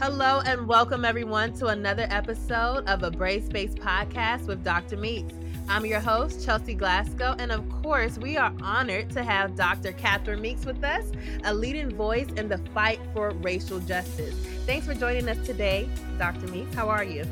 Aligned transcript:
Hello 0.00 0.40
and 0.44 0.66
welcome 0.66 1.04
everyone 1.04 1.52
to 1.52 1.68
another 1.68 2.08
episode 2.10 2.84
of 2.88 3.04
a 3.04 3.12
Brave 3.12 3.44
Space 3.44 3.74
podcast 3.74 4.48
with 4.48 4.64
Dr. 4.64 4.96
Meeks. 4.96 5.32
I'm 5.68 5.86
your 5.86 6.00
host, 6.00 6.44
Chelsi 6.44 6.76
Glascoe, 6.76 7.36
and 7.38 7.52
of 7.52 7.66
course, 7.70 8.18
we 8.18 8.36
are 8.36 8.52
honored 8.60 9.10
to 9.10 9.22
have 9.22 9.54
Dr. 9.54 9.92
Catherine 9.92 10.40
Meeks 10.40 10.66
with 10.66 10.82
us, 10.82 11.12
a 11.44 11.54
leading 11.54 11.94
voice 11.94 12.26
in 12.36 12.48
the 12.48 12.58
fight 12.74 12.98
for 13.12 13.30
racial 13.34 13.78
justice. 13.78 14.34
Thanks 14.66 14.84
for 14.84 14.94
joining 14.94 15.28
us 15.28 15.38
today, 15.46 15.88
Dr. 16.18 16.48
Meeks. 16.48 16.74
How 16.74 16.88
are 16.88 17.04
you? 17.04 17.24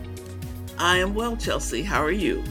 I 0.79 0.99
am 0.99 1.15
well, 1.15 1.35
Chelsi. 1.35 1.85
How 1.85 2.01
are 2.01 2.13
you? 2.13 2.45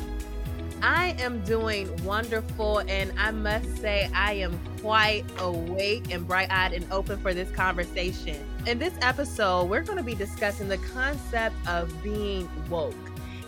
I 0.82 1.16
am 1.20 1.42
doing 1.46 1.90
wonderful, 2.04 2.80
and 2.80 3.14
I 3.18 3.32
must 3.32 3.78
say, 3.78 4.10
I 4.14 4.34
am 4.34 4.60
quite 4.82 5.24
awake 5.40 6.12
and 6.12 6.28
bright 6.28 6.52
eyed 6.52 6.74
and 6.74 6.86
open 6.92 7.18
for 7.22 7.34
this 7.34 7.50
conversation. 7.52 8.46
In 8.68 8.78
this 8.78 8.94
episode, 9.02 9.72
we're 9.72 9.82
going 9.82 9.98
to 9.98 10.04
be 10.04 10.14
discussing 10.14 10.68
the 10.68 10.78
concept 10.78 11.56
of 11.68 11.92
being 12.04 12.48
woke, 12.70 12.94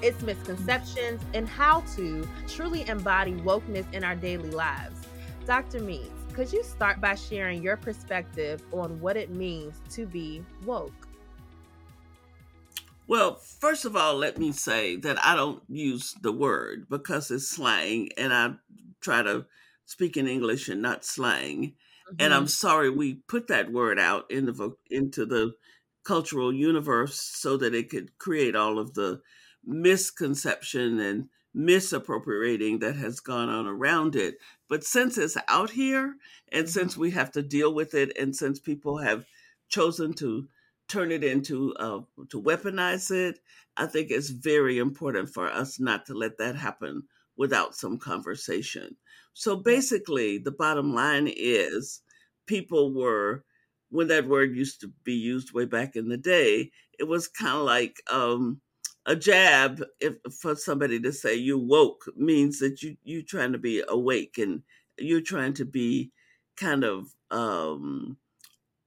its 0.01 0.19
misconceptions, 0.23 1.21
and 1.35 1.47
how 1.47 1.81
to 1.95 2.27
truly 2.47 2.87
embody 2.87 3.33
wokeness 3.33 3.85
in 3.93 4.03
our 4.03 4.15
daily 4.15 4.49
lives. 4.49 5.01
Dr. 5.45 5.81
Meeks, 5.81 6.09
could 6.33 6.51
you 6.51 6.63
start 6.63 6.99
by 6.99 7.13
sharing 7.13 7.61
your 7.61 7.77
perspective 7.77 8.63
on 8.71 8.99
what 9.01 9.15
it 9.15 9.29
means 9.29 9.75
to 9.91 10.07
be 10.07 10.43
woke? 10.65 11.07
Well, 13.05 13.35
first 13.35 13.85
of 13.85 13.95
all, 13.95 14.15
let 14.15 14.39
me 14.39 14.51
say 14.51 14.95
that 14.95 15.23
I 15.23 15.35
don't 15.35 15.61
use 15.69 16.15
the 16.23 16.31
word 16.31 16.87
because 16.89 17.29
it's 17.29 17.47
slang 17.47 18.09
and 18.17 18.33
I 18.33 18.53
try 18.99 19.21
to 19.21 19.45
speak 19.85 20.17
in 20.17 20.27
English 20.27 20.69
and 20.69 20.81
not 20.81 21.05
slang. 21.05 21.75
Mm-hmm. 22.07 22.15
And 22.19 22.33
I'm 22.33 22.43
mm-hmm. 22.43 22.47
sorry 22.47 22.89
we 22.89 23.15
put 23.27 23.47
that 23.47 23.71
word 23.71 23.99
out 23.99 24.29
in 24.29 24.45
the 24.45 24.75
into 24.89 25.25
the 25.25 25.53
cultural 26.03 26.53
universe 26.53 27.19
so 27.19 27.57
that 27.57 27.73
it 27.73 27.89
could 27.89 28.17
create 28.17 28.55
all 28.55 28.77
of 28.77 28.93
the 28.93 29.21
misconception 29.63 30.99
and 30.99 31.29
misappropriating 31.53 32.79
that 32.79 32.95
has 32.95 33.19
gone 33.19 33.47
on 33.47 33.67
around 33.67 34.15
it. 34.15 34.35
But 34.67 34.83
since 34.83 35.17
it's 35.17 35.37
out 35.47 35.69
here 35.69 36.15
and 36.51 36.65
mm-hmm. 36.65 36.71
since 36.71 36.97
we 36.97 37.11
have 37.11 37.31
to 37.33 37.41
deal 37.41 37.73
with 37.73 37.93
it 37.93 38.17
and 38.17 38.35
since 38.35 38.59
people 38.59 38.97
have 38.97 39.25
chosen 39.69 40.13
to 40.13 40.47
turn 40.87 41.11
it 41.11 41.23
into 41.23 41.73
uh, 41.75 42.01
to 42.29 42.41
weaponize 42.41 43.11
it. 43.11 43.39
I 43.75 43.87
think 43.87 44.11
it's 44.11 44.29
very 44.29 44.77
important 44.77 45.29
for 45.29 45.49
us 45.49 45.79
not 45.79 46.05
to 46.05 46.13
let 46.13 46.37
that 46.37 46.55
happen 46.55 47.03
without 47.37 47.75
some 47.75 47.97
conversation. 47.97 48.95
So 49.33 49.55
basically, 49.55 50.37
the 50.37 50.51
bottom 50.51 50.93
line 50.93 51.31
is 51.35 52.01
people 52.45 52.93
were 52.93 53.43
when 53.89 54.07
that 54.07 54.27
word 54.27 54.55
used 54.55 54.81
to 54.81 54.91
be 55.03 55.13
used 55.13 55.53
way 55.53 55.65
back 55.65 55.95
in 55.95 56.09
the 56.09 56.17
day, 56.17 56.71
it 56.97 57.03
was 57.03 57.27
kind 57.27 57.55
of 57.55 57.63
like 57.63 58.01
um, 58.11 58.59
a 59.05 59.15
jab 59.15 59.83
if, 59.99 60.15
for 60.41 60.55
somebody 60.55 60.99
to 60.99 61.11
say 61.11 61.35
you 61.35 61.59
woke 61.59 62.05
means 62.15 62.59
that 62.59 62.81
you 62.81 62.97
you 63.03 63.21
trying 63.21 63.51
to 63.51 63.59
be 63.59 63.83
awake 63.87 64.37
and 64.37 64.63
you're 64.97 65.21
trying 65.21 65.53
to 65.53 65.65
be 65.65 66.11
kind 66.57 66.83
of 66.83 67.13
um, 67.29 68.17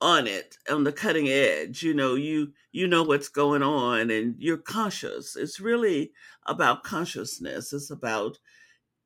on 0.00 0.26
it 0.26 0.58
on 0.70 0.84
the 0.84 0.92
cutting 0.92 1.26
edge 1.26 1.82
you 1.82 1.94
know 1.94 2.14
you 2.14 2.52
you 2.70 2.86
know 2.86 3.02
what's 3.02 3.28
going 3.28 3.62
on 3.62 4.10
and 4.10 4.34
you're 4.38 4.58
conscious 4.58 5.36
it's 5.36 5.58
really 5.58 6.12
about 6.46 6.84
consciousness. 6.84 7.72
It's 7.72 7.90
about 7.90 8.38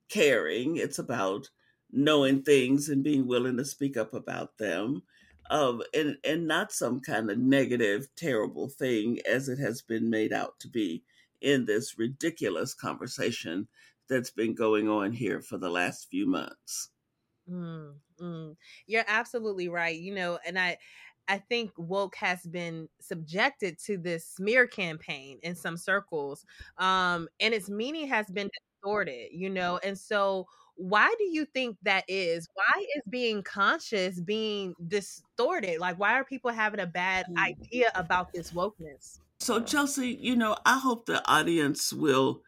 caring. 0.09 0.77
It's 0.77 0.99
about 0.99 1.51
knowing 1.91 2.43
things 2.43 2.89
and 2.89 3.03
being 3.03 3.27
willing 3.27 3.57
to 3.57 3.65
speak 3.65 3.97
up 3.97 4.15
about 4.15 4.59
them 4.59 5.03
um, 5.51 5.83
and 5.93 6.17
and 6.23 6.47
not 6.47 6.71
some 6.71 7.01
kind 7.01 7.29
of 7.31 7.39
negative 7.39 8.07
terrible 8.15 8.69
thing 8.69 9.19
as 9.29 9.49
it 9.49 9.59
has 9.59 9.83
been 9.83 10.09
made 10.09 10.33
out 10.33 10.61
to 10.61 10.69
be 10.69 11.03
in 11.41 11.65
this 11.65 11.99
ridiculous 11.99 12.75
conversation 12.75 13.67
that's 14.09 14.31
been 14.31 14.55
going 14.55 14.89
on 14.89 15.13
here 15.13 15.41
for 15.41 15.59
the 15.59 15.71
last 15.71 16.09
few 16.09 16.27
months. 16.27 16.91
Mm, 17.51 17.95
mm. 18.21 18.57
You're 18.87 19.05
absolutely 19.07 19.69
right. 19.69 19.99
You 19.99 20.15
know, 20.15 20.39
and 20.47 20.59
I 20.59 20.79
I 21.29 21.39
think 21.39 21.71
woke 21.77 22.17
has 22.17 22.43
been 22.45 22.89
subjected 23.01 23.79
to 23.85 23.97
this 23.97 24.27
smear 24.27 24.67
campaign 24.67 25.39
in 25.43 25.55
some 25.55 25.77
circles. 25.77 26.45
Um, 26.77 27.29
and 27.39 27.55
its 27.55 27.71
meaning 27.71 28.09
has 28.09 28.27
been 28.27 28.51
distorted, 28.53 29.29
you 29.33 29.49
know. 29.49 29.79
And 29.85 29.97
so 29.97 30.47
why 30.75 31.15
do 31.19 31.25
you 31.25 31.45
think 31.45 31.77
that 31.83 32.05
is? 32.09 32.49
Why 32.55 32.85
is 32.97 33.03
being 33.09 33.43
conscious 33.45 34.21
being 34.21 34.75
distorted? 34.89 35.79
Like 35.79 36.01
why 36.01 36.15
are 36.15 36.25
people 36.25 36.51
having 36.51 36.81
a 36.81 36.87
bad 36.87 37.27
mm. 37.31 37.39
idea 37.39 37.93
about 37.95 38.33
this 38.33 38.51
wokeness? 38.51 39.21
So 39.39 39.61
Chelsi, 39.61 40.21
you 40.21 40.35
know, 40.37 40.57
I 40.67 40.79
hope 40.79 41.07
the 41.07 41.27
audience 41.31 41.93
will 41.93 42.43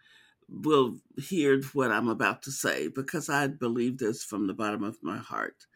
will 0.52 0.98
hear 1.16 1.62
what 1.72 1.90
I'm 1.90 2.08
about 2.08 2.42
to 2.42 2.50
say 2.50 2.88
because 2.88 3.28
I 3.28 3.46
believe 3.46 3.98
this 3.98 4.22
from 4.22 4.46
the 4.46 4.54
bottom 4.54 4.84
of 4.84 4.98
my 5.02 5.18
heart. 5.18 5.66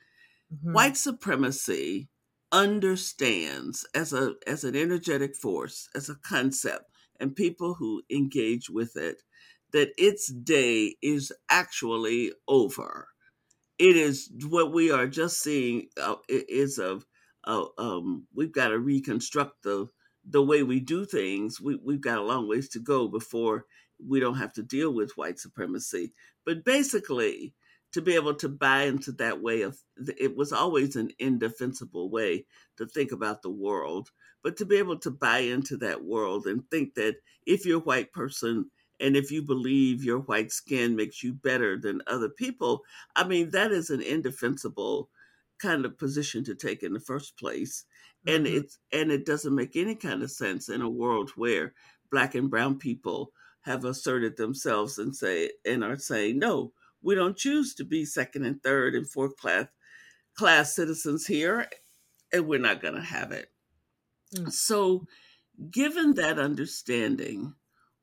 Mm-hmm. 0.53 0.73
White 0.73 0.97
supremacy 0.97 2.09
understands 2.53 3.87
as 3.95 4.13
a 4.13 4.35
as 4.47 4.65
an 4.65 4.77
energetic 4.77 5.35
force, 5.35 5.89
as 5.95 6.09
a 6.09 6.17
concept, 6.17 6.85
and 7.19 7.35
people 7.35 7.75
who 7.75 8.03
engage 8.11 8.71
with 8.71 8.97
it, 8.97 9.23
that 9.73 9.91
its 9.99 10.33
day 10.33 10.97
is 11.03 11.33
actually 11.51 12.33
over. 12.47 13.09
It 13.79 13.97
is 13.97 14.31
what 14.49 14.73
we 14.73 14.91
are 14.91 15.07
just 15.07 15.43
seeing 15.43 15.89
uh, 16.01 16.17
is 16.29 16.79
of 16.79 17.05
uh, 17.45 17.65
um, 17.79 18.27
we've 18.35 18.53
got 18.53 18.69
to 18.69 18.79
reconstruct 18.79 19.63
the 19.63 19.89
the 20.29 20.43
way 20.43 20.63
we 20.63 20.81
do 20.81 21.05
things. 21.05 21.61
We 21.61 21.77
we've 21.83 22.01
got 22.01 22.19
a 22.19 22.23
long 22.23 22.49
ways 22.49 22.69
to 22.71 22.79
go 22.79 23.09
before 23.09 23.67
we 24.05 24.21
don't 24.21 24.39
have 24.39 24.53
to 24.55 24.63
deal 24.63 24.93
with 24.93 25.17
white 25.17 25.39
supremacy. 25.39 26.13
But 26.45 26.65
basically, 26.65 27.55
to 27.93 28.03
be 28.03 28.15
able 28.15 28.35
to 28.35 28.49
buy 28.49 28.83
into 28.83 29.13
that 29.13 29.41
way 29.41 29.63
of 29.63 29.79
it 30.19 30.37
was 30.37 30.53
always 30.53 30.97
an 30.97 31.11
indefensible 31.19 32.11
way 32.11 32.45
to 32.77 32.87
think 32.87 33.11
about 33.11 33.41
the 33.41 33.51
world 33.51 34.11
but 34.43 34.57
to 34.59 34.67
be 34.67 34.77
able 34.77 34.99
to 34.99 35.11
buy 35.11 35.39
into 35.39 35.79
that 35.79 36.05
world 36.05 36.47
and 36.47 36.69
think 36.71 36.95
that 36.95 37.17
if 37.47 37.65
you're 37.65 37.79
a 37.79 37.85
white 37.85 38.13
person 38.13 38.71
and 39.01 39.17
if 39.17 39.31
you 39.31 39.43
believe 39.43 40.05
your 40.05 40.19
white 40.19 40.53
skin 40.53 40.95
makes 40.95 41.23
you 41.23 41.33
better 41.33 41.79
than 41.79 42.03
other 42.07 42.29
people 42.29 42.83
i 43.15 43.27
mean 43.27 43.49
that 43.51 43.73
is 43.73 43.89
an 43.89 44.03
indefensible 44.03 45.09
kind 45.59 45.87
of 45.87 45.99
position 45.99 46.45
to 46.45 46.55
take 46.55 46.83
in 46.83 46.93
the 46.93 47.01
first 47.01 47.39
place 47.39 47.85
mm-hmm. 48.27 48.37
and 48.37 48.47
it's 48.47 48.79
and 48.93 49.11
it 49.11 49.25
doesn't 49.25 49.55
make 49.55 49.75
any 49.75 49.95
kind 49.95 50.23
of 50.23 50.31
sense 50.31 50.69
in 50.69 50.83
a 50.83 50.91
world 50.91 51.31
where 51.37 51.73
black 52.11 52.35
and 52.35 52.51
brown 52.51 52.79
people 52.79 53.33
have 53.67 53.85
asserted 53.85 54.37
themselves 54.37 54.99
and 54.99 55.15
say 55.15 55.51
and 55.65 55.85
are 55.85 55.99
saying 55.99 56.39
no 56.39 56.73
we 57.03 57.15
don't 57.15 57.37
choose 57.37 57.75
to 57.75 57.85
be 57.85 58.05
second 58.05 58.45
and 58.45 58.63
third 58.63 58.95
and 58.95 59.09
fourth 59.11 59.37
class 59.37 59.67
class 60.35 60.75
citizens 60.75 61.27
here 61.27 61.69
and 62.33 62.47
we're 62.47 62.59
not 62.59 62.83
going 62.83 62.95
to 62.95 63.01
have 63.01 63.33
it. 63.33 63.51
Mm. 64.35 64.51
so 64.51 65.07
given 65.71 66.15
that 66.15 66.39
understanding 66.39 67.55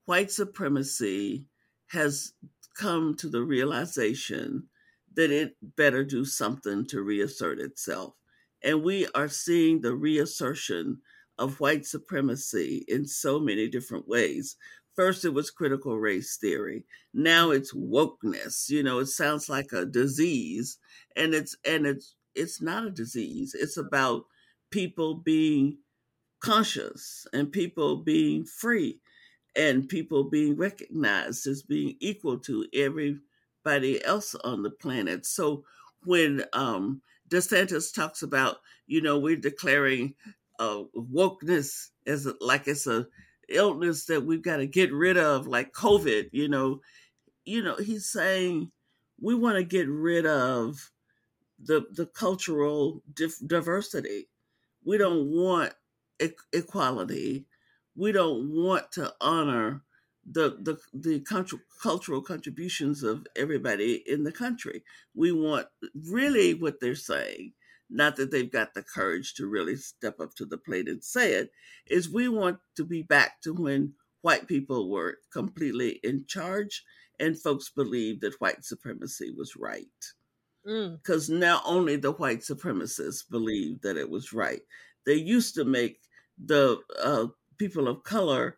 white 0.05 0.31
supremacy 0.31 1.45
has 1.87 2.33
come 2.75 3.15
to 3.15 3.29
the 3.29 3.41
realization 3.41 4.67
that 5.15 5.31
it 5.31 5.55
better 5.61 6.03
do 6.03 6.25
something 6.25 6.85
to 6.87 7.01
reassert 7.01 7.59
itself. 7.59 8.15
And 8.63 8.83
we 8.83 9.07
are 9.13 9.27
seeing 9.27 9.81
the 9.81 9.93
reassertion 9.93 11.01
of 11.37 11.59
white 11.59 11.85
supremacy 11.85 12.83
in 12.87 13.05
so 13.05 13.39
many 13.39 13.67
different 13.67 14.07
ways 14.07 14.55
First, 14.95 15.25
it 15.25 15.33
was 15.33 15.49
critical 15.49 15.99
race 15.99 16.37
theory. 16.37 16.85
Now 17.13 17.51
it's 17.51 17.73
wokeness. 17.73 18.69
You 18.69 18.83
know, 18.83 18.99
it 18.99 19.07
sounds 19.07 19.49
like 19.49 19.71
a 19.73 19.85
disease, 19.85 20.77
and 21.15 21.33
it's 21.33 21.55
and 21.65 21.85
it's 21.87 22.15
it's 22.35 22.61
not 22.61 22.85
a 22.85 22.91
disease. 22.91 23.55
It's 23.55 23.77
about 23.77 24.25
people 24.71 25.15
being 25.15 25.77
conscious 26.41 27.25
and 27.33 27.51
people 27.51 27.97
being 27.97 28.45
free 28.45 28.99
and 29.55 29.87
people 29.87 30.23
being 30.29 30.55
recognized 30.57 31.47
as 31.47 31.63
being 31.63 31.95
equal 31.99 32.39
to 32.39 32.65
everybody 32.73 34.03
else 34.03 34.35
on 34.43 34.63
the 34.63 34.71
planet. 34.71 35.25
So 35.25 35.63
when 36.03 36.43
um, 36.53 37.01
DeSantis 37.29 37.93
talks 37.93 38.21
about, 38.21 38.57
you 38.87 39.01
know, 39.01 39.19
we're 39.19 39.35
declaring 39.37 40.15
uh, 40.59 40.83
wokeness 40.95 41.89
as 42.05 42.25
a, 42.25 42.33
like 42.41 42.67
it's 42.67 42.87
a 42.87 43.07
illness 43.49 44.05
that 44.05 44.25
we've 44.25 44.41
got 44.41 44.57
to 44.57 44.67
get 44.67 44.91
rid 44.93 45.17
of, 45.17 45.47
like 45.47 45.73
COVID, 45.73 46.29
you 46.31 46.47
know, 46.47 46.81
you 47.45 47.63
know, 47.63 47.75
he's 47.75 48.09
saying 48.09 48.71
we 49.19 49.35
want 49.35 49.57
to 49.57 49.63
get 49.63 49.87
rid 49.87 50.25
of 50.25 50.91
the 51.59 51.85
the 51.91 52.05
cultural 52.05 53.03
dif- 53.13 53.45
diversity. 53.45 54.29
We 54.83 54.97
don't 54.97 55.27
want 55.29 55.73
e- 56.21 56.29
equality. 56.51 57.45
We 57.95 58.11
don't 58.11 58.51
want 58.51 58.91
to 58.93 59.13
honor 59.21 59.83
the 60.25 60.57
the 60.61 60.77
the 60.93 61.19
cultural 61.81 62.21
contributions 62.21 63.03
of 63.03 63.27
everybody 63.35 64.03
in 64.07 64.23
the 64.23 64.31
country. 64.31 64.83
We 65.15 65.31
want 65.31 65.67
really 65.93 66.53
what 66.53 66.79
they're 66.79 66.95
saying, 66.95 67.53
not 67.93 68.15
that 68.15 68.31
they've 68.31 68.51
got 68.51 68.73
the 68.73 68.83
courage 68.83 69.35
to 69.35 69.47
really 69.47 69.75
step 69.75 70.19
up 70.19 70.33
to 70.35 70.45
the 70.45 70.57
plate 70.57 70.89
and 70.89 71.03
say 71.03 71.33
it, 71.33 71.51
is 71.87 72.09
we 72.09 72.27
want 72.27 72.57
to 72.75 72.83
be 72.83 73.03
back 73.03 73.41
to 73.41 73.53
when 73.53 73.93
white 74.21 74.47
people 74.47 74.89
were 74.89 75.17
completely 75.31 75.99
in 76.03 76.25
charge 76.27 76.83
and 77.19 77.39
folks 77.39 77.69
believed 77.69 78.21
that 78.21 78.39
white 78.41 78.63
supremacy 78.65 79.31
was 79.31 79.55
right. 79.55 79.85
Because 80.65 81.29
mm. 81.29 81.39
now 81.39 81.61
only 81.65 81.95
the 81.95 82.13
white 82.13 82.39
supremacists 82.39 83.23
believe 83.29 83.81
that 83.81 83.97
it 83.97 84.09
was 84.09 84.33
right. 84.33 84.61
They 85.05 85.15
used 85.15 85.55
to 85.55 85.65
make 85.65 85.99
the 86.43 86.79
uh, 87.01 87.27
people 87.57 87.87
of 87.87 88.03
color 88.03 88.57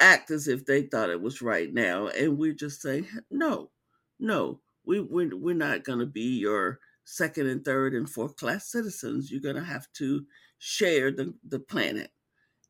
act 0.00 0.30
as 0.30 0.48
if 0.48 0.64
they 0.64 0.82
thought 0.82 1.10
it 1.10 1.20
was 1.20 1.42
right 1.42 1.72
now, 1.72 2.06
and 2.06 2.38
we're 2.38 2.54
just 2.54 2.80
saying, 2.80 3.06
no, 3.30 3.70
no, 4.18 4.60
we 4.84 5.00
we're, 5.00 5.36
we're 5.36 5.54
not 5.54 5.84
going 5.84 5.98
to 5.98 6.06
be 6.06 6.38
your 6.38 6.78
second 7.10 7.48
and 7.48 7.64
third 7.64 7.92
and 7.92 8.08
fourth 8.08 8.36
class 8.36 8.70
citizens. 8.70 9.30
You're 9.30 9.40
going 9.40 9.56
to 9.56 9.64
have 9.64 9.86
to 9.94 10.24
share 10.58 11.10
the, 11.10 11.34
the 11.46 11.58
planet, 11.58 12.10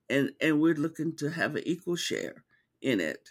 and 0.08 0.30
and 0.40 0.60
we're 0.60 0.74
looking 0.74 1.16
to 1.16 1.30
have 1.30 1.56
an 1.56 1.62
equal 1.66 1.96
share 1.96 2.44
in 2.80 3.00
it, 3.00 3.30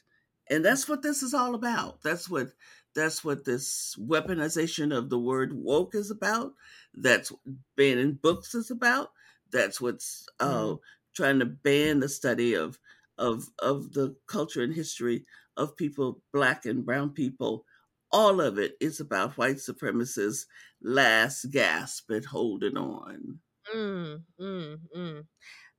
and 0.50 0.64
that's 0.64 0.88
what 0.88 1.02
this 1.02 1.24
is 1.24 1.34
all 1.34 1.56
about. 1.56 2.02
That's 2.04 2.30
what 2.30 2.50
that's 2.96 3.24
what 3.24 3.46
this 3.46 3.96
weaponization 4.00 4.96
of 4.96 5.10
the 5.10 5.20
word 5.20 5.54
woke 5.54 5.96
is 5.96 6.12
about. 6.12 6.54
That's 6.94 7.32
banning 7.76 8.14
books 8.22 8.54
is 8.54 8.72
about. 8.72 9.10
That's 9.52 9.82
what's 9.82 10.28
uh, 10.40 10.50
mm-hmm. 10.50 10.76
trying 11.16 11.40
to 11.40 11.46
ban 11.46 12.00
the 12.00 12.10
study 12.10 12.54
of 12.54 12.80
of 13.18 13.50
of 13.60 13.94
the 13.94 14.16
culture 14.28 14.62
and 14.62 14.74
history 14.74 15.26
of 15.58 15.76
people, 15.76 16.22
black 16.32 16.66
and 16.66 16.86
brown 16.86 17.12
people. 17.12 17.66
All 18.12 18.42
of 18.42 18.58
it 18.60 18.78
is 18.80 19.00
about 19.00 19.38
white 19.38 19.58
supremacists' 19.58 20.46
last 20.82 21.46
gasp 21.52 22.12
at 22.12 22.26
holding 22.26 22.78
on. 22.78 23.42
Mm, 23.74 24.24
mm, 24.40 24.80
mm. 24.96 25.28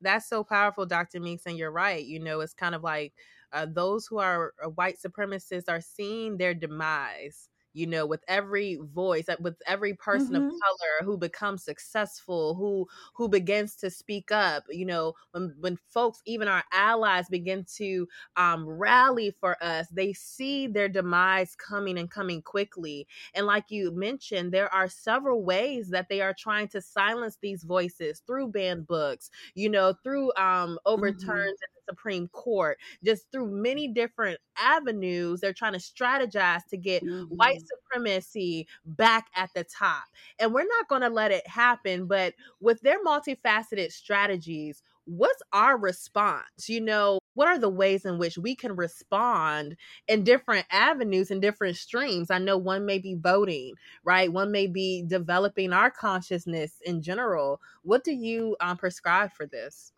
That's 0.02 0.28
so 0.28 0.44
powerful, 0.44 0.86
Dr. 0.86 1.20
Meeks, 1.20 1.46
and 1.46 1.58
you're 1.58 1.72
right. 1.72 2.04
You 2.04 2.20
know, 2.20 2.40
it's 2.42 2.54
kind 2.54 2.74
of 2.76 2.84
like 2.84 3.14
uh, 3.52 3.66
those 3.66 4.06
who 4.08 4.18
are 4.18 4.54
uh, 4.64 4.70
white 4.70 4.98
supremacists 4.98 5.70
are 5.70 5.82
seeing 5.82 6.38
their 6.38 6.54
demise 6.54 7.49
you 7.72 7.86
know 7.86 8.06
with 8.06 8.22
every 8.28 8.78
voice 8.92 9.28
uh, 9.28 9.36
with 9.40 9.56
every 9.66 9.94
person 9.94 10.32
mm-hmm. 10.32 10.46
of 10.46 10.50
color 10.50 11.04
who 11.04 11.16
becomes 11.16 11.62
successful 11.62 12.54
who 12.54 12.86
who 13.14 13.28
begins 13.28 13.76
to 13.76 13.90
speak 13.90 14.30
up 14.32 14.64
you 14.70 14.84
know 14.84 15.14
when 15.32 15.54
when 15.60 15.78
folks 15.88 16.20
even 16.26 16.48
our 16.48 16.64
allies 16.72 17.28
begin 17.28 17.64
to 17.64 18.06
um 18.36 18.66
rally 18.66 19.30
for 19.30 19.56
us 19.62 19.86
they 19.88 20.12
see 20.12 20.66
their 20.66 20.88
demise 20.88 21.54
coming 21.56 21.98
and 21.98 22.10
coming 22.10 22.42
quickly 22.42 23.06
and 23.34 23.46
like 23.46 23.64
you 23.68 23.90
mentioned 23.92 24.52
there 24.52 24.72
are 24.72 24.88
several 24.88 25.44
ways 25.44 25.88
that 25.88 26.08
they 26.08 26.20
are 26.20 26.34
trying 26.34 26.68
to 26.68 26.80
silence 26.80 27.38
these 27.40 27.62
voices 27.62 28.22
through 28.26 28.48
banned 28.48 28.86
books 28.86 29.30
you 29.54 29.68
know 29.68 29.94
through 30.02 30.32
um 30.36 30.78
overturns 30.86 31.58
mm-hmm. 31.58 31.79
Supreme 31.90 32.28
Court, 32.28 32.78
just 33.04 33.26
through 33.32 33.50
many 33.50 33.88
different 33.88 34.38
avenues. 34.56 35.40
They're 35.40 35.52
trying 35.52 35.72
to 35.72 35.78
strategize 35.78 36.64
to 36.70 36.76
get 36.76 37.02
mm-hmm. 37.02 37.34
white 37.34 37.62
supremacy 37.66 38.66
back 38.84 39.26
at 39.34 39.50
the 39.54 39.64
top. 39.64 40.04
And 40.38 40.54
we're 40.54 40.62
not 40.62 40.88
going 40.88 41.02
to 41.02 41.08
let 41.08 41.32
it 41.32 41.46
happen. 41.46 42.06
But 42.06 42.34
with 42.60 42.80
their 42.82 43.02
multifaceted 43.04 43.92
strategies, 43.92 44.82
what's 45.04 45.42
our 45.52 45.76
response? 45.76 46.68
You 46.68 46.80
know, 46.80 47.18
what 47.34 47.48
are 47.48 47.58
the 47.58 47.68
ways 47.68 48.04
in 48.04 48.18
which 48.18 48.38
we 48.38 48.54
can 48.54 48.76
respond 48.76 49.76
in 50.08 50.24
different 50.24 50.66
avenues 50.70 51.30
and 51.30 51.42
different 51.42 51.76
streams? 51.76 52.30
I 52.30 52.38
know 52.38 52.58
one 52.58 52.86
may 52.86 52.98
be 52.98 53.14
voting, 53.14 53.74
right? 54.04 54.32
One 54.32 54.52
may 54.52 54.66
be 54.66 55.04
developing 55.06 55.72
our 55.72 55.90
consciousness 55.90 56.74
in 56.84 57.02
general. 57.02 57.60
What 57.82 58.04
do 58.04 58.12
you 58.12 58.56
um, 58.60 58.76
prescribe 58.76 59.32
for 59.32 59.46
this? 59.46 59.92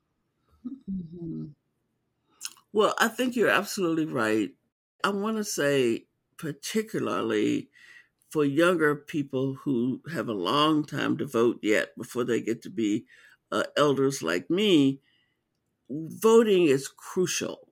Mm-hmm. 0.67 1.47
Well, 2.73 2.95
I 2.99 3.09
think 3.09 3.37
you're 3.37 3.49
absolutely 3.51 4.07
right. 4.07 4.55
I 5.05 5.11
want 5.11 5.37
to 5.37 5.45
say, 5.45 6.07
particularly 6.39 7.71
for 8.31 8.45
younger 8.45 8.97
people 8.97 9.55
who 9.55 10.03
have 10.13 10.29
a 10.29 10.35
long 10.35 10.85
time 10.85 11.19
to 11.19 11.27
vote 11.27 11.61
yet 11.63 11.97
before 11.99 12.25
they 12.25 12.43
get 12.43 12.63
to 12.63 12.71
be 12.71 13.07
uh, 13.53 13.65
elders 13.77 14.23
like 14.23 14.51
me, 14.51 15.01
voting 15.91 16.67
is 16.67 16.89
crucial. 16.89 17.69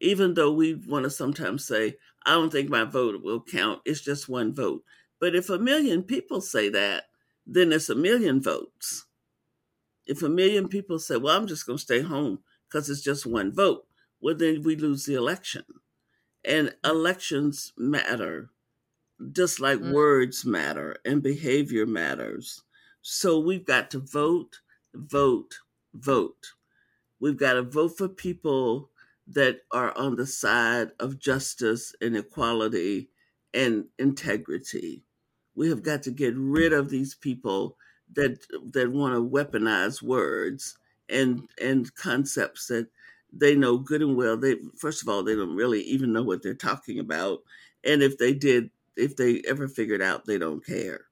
Even 0.00 0.34
though 0.34 0.52
we 0.52 0.74
want 0.74 1.04
to 1.04 1.10
sometimes 1.10 1.66
say, 1.66 1.96
I 2.26 2.32
don't 2.34 2.50
think 2.52 2.70
my 2.70 2.84
vote 2.84 3.22
will 3.22 3.42
count, 3.42 3.82
it's 3.86 4.02
just 4.02 4.28
one 4.28 4.54
vote. 4.54 4.84
But 5.20 5.36
if 5.36 5.50
a 5.50 5.58
million 5.58 6.04
people 6.04 6.42
say 6.42 6.70
that, 6.70 7.06
then 7.46 7.72
it's 7.72 7.90
a 7.90 7.96
million 7.96 8.42
votes. 8.42 9.06
If 10.06 10.22
a 10.22 10.28
million 10.28 10.68
people 10.68 10.98
say, 10.98 11.16
well, 11.18 11.36
I'm 11.36 11.46
just 11.46 11.66
going 11.66 11.78
to 11.78 11.82
stay 11.84 12.00
home 12.02 12.40
because 12.68 12.90
it's 12.90 13.02
just 13.02 13.26
one 13.26 13.52
vote, 13.52 13.87
well, 14.20 14.34
then 14.34 14.62
we 14.62 14.76
lose 14.76 15.04
the 15.04 15.14
election. 15.14 15.64
And 16.44 16.74
elections 16.84 17.72
matter, 17.76 18.50
just 19.32 19.60
like 19.60 19.78
mm-hmm. 19.78 19.92
words 19.92 20.44
matter 20.44 20.96
and 21.04 21.22
behavior 21.22 21.86
matters. 21.86 22.62
So 23.02 23.38
we've 23.38 23.64
got 23.64 23.90
to 23.92 23.98
vote, 23.98 24.60
vote, 24.94 25.58
vote. 25.94 26.52
We've 27.20 27.36
got 27.36 27.54
to 27.54 27.62
vote 27.62 27.98
for 27.98 28.08
people 28.08 28.90
that 29.26 29.60
are 29.72 29.96
on 29.96 30.16
the 30.16 30.26
side 30.26 30.90
of 30.98 31.18
justice 31.18 31.94
and 32.00 32.16
equality 32.16 33.10
and 33.52 33.86
integrity. 33.98 35.02
We 35.54 35.68
have 35.68 35.82
got 35.82 36.02
to 36.04 36.10
get 36.10 36.34
rid 36.36 36.72
of 36.72 36.88
these 36.88 37.14
people 37.14 37.76
that 38.14 38.38
that 38.72 38.90
want 38.90 39.14
to 39.14 39.28
weaponize 39.28 40.00
words 40.00 40.78
and 41.08 41.48
and 41.60 41.94
concepts 41.94 42.68
that 42.68 42.88
they 43.32 43.54
know 43.54 43.78
good 43.78 44.02
and 44.02 44.16
well 44.16 44.36
they 44.36 44.56
first 44.76 45.02
of 45.02 45.08
all 45.08 45.22
they 45.22 45.34
don't 45.34 45.56
really 45.56 45.82
even 45.82 46.12
know 46.12 46.22
what 46.22 46.42
they're 46.42 46.54
talking 46.54 46.98
about 46.98 47.40
and 47.84 48.02
if 48.02 48.18
they 48.18 48.32
did 48.32 48.70
if 48.96 49.16
they 49.16 49.42
ever 49.46 49.68
figured 49.68 50.02
out 50.02 50.24
they 50.24 50.38
don't 50.38 50.64
care. 50.64 51.02